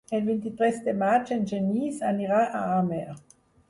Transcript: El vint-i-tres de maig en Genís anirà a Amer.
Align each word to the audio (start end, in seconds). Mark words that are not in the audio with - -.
El 0.17 0.21
vint-i-tres 0.29 0.79
de 0.87 0.95
maig 1.03 1.35
en 1.37 1.47
Genís 1.53 2.03
anirà 2.15 2.43
a 2.65 2.67
Amer. 2.83 3.09